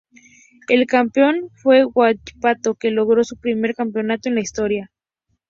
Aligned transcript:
El 0.67 0.87
campeón 0.87 1.51
fue 1.61 1.85
Huachipato 1.85 2.73
que 2.73 2.89
logró 2.89 3.23
su 3.23 3.37
primer 3.37 3.75
campeonato 3.75 4.29
en 4.29 4.33
la 4.33 4.41
historia. 4.41 4.91